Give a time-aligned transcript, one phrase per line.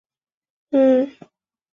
[0.03, 1.29] 顾全武终官指挥使。